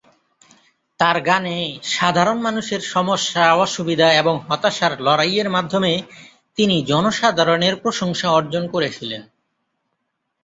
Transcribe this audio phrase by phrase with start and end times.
[0.99, 1.57] তার গানে
[1.91, 5.93] সাধারণ মানুষের সমস্যা, অসুবিধা এবং হতাশার লড়াইয়ের মাধ্যমে
[6.57, 9.21] তিনি জনসাধারণের প্রশংসা অর্জন করেছিলেন।